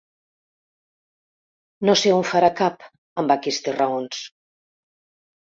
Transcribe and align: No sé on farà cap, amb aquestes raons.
No 1.89 1.95
sé 2.03 2.13
on 2.15 2.25
farà 2.31 2.49
cap, 2.63 2.87
amb 3.25 3.35
aquestes 3.37 3.79
raons. 3.79 4.25